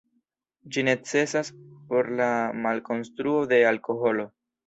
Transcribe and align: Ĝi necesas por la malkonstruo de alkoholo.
Ĝi 0.75 0.83
necesas 0.87 1.51
por 1.91 2.09
la 2.21 2.29
malkonstruo 2.63 3.43
de 3.53 3.63
alkoholo. 3.75 4.27